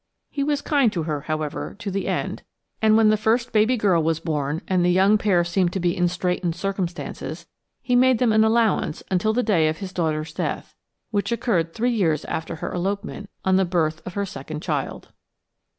He 0.31 0.43
was 0.43 0.63
kind 0.63 0.91
to 0.93 1.03
her, 1.03 1.21
however, 1.21 1.75
to 1.77 1.91
the 1.91 2.07
end, 2.07 2.41
and 2.81 2.97
when 2.97 3.09
the 3.09 3.17
first 3.17 3.51
baby 3.53 3.77
girl 3.77 4.01
was 4.01 4.19
born 4.19 4.63
and 4.67 4.83
the 4.83 4.89
young 4.89 5.19
pair 5.19 5.43
seemed 5.43 5.73
to 5.73 5.79
be 5.79 5.95
in 5.95 6.07
straitened 6.07 6.55
circumstances, 6.55 7.45
he 7.83 7.95
made 7.95 8.17
them 8.17 8.31
an 8.31 8.43
allowance 8.43 9.03
until 9.11 9.31
the 9.31 9.43
day 9.43 9.67
of 9.67 9.77
his 9.77 9.93
daughter's 9.93 10.33
death, 10.33 10.73
which 11.11 11.31
occurred 11.31 11.71
three 11.75 11.91
years 11.93 12.25
after 12.25 12.55
her 12.55 12.73
elopement, 12.73 13.29
on 13.45 13.57
the 13.57 13.63
birth 13.63 14.01
of 14.07 14.15
her 14.15 14.25
second 14.25 14.63
child. 14.63 15.09